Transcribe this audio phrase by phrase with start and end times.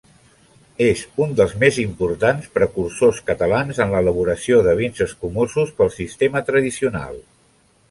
[0.85, 7.25] És un dels més importants precursors catalans en l'elaboració de vins escumosos pel sistema tradicional.